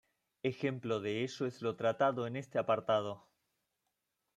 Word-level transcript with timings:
Ejemplo 0.41 0.99
de 0.99 1.21
ello 1.21 1.45
es 1.45 1.61
lo 1.61 1.75
tratado 1.75 2.25
en 2.25 2.35
este 2.35 2.57
apartado. 2.57 3.29